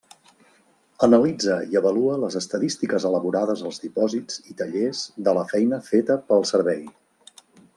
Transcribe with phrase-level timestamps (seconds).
[1.07, 6.49] Analitza i avalua les estadístiques elaborades als dipòsits i tallers de la feina feta pel
[6.53, 6.83] Servei.